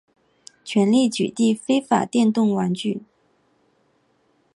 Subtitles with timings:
[0.63, 3.03] 全力取缔非法电动玩具